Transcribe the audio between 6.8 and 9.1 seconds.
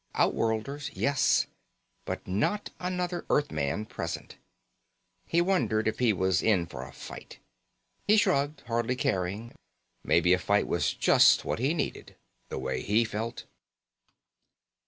a fight. He shrugged, hardly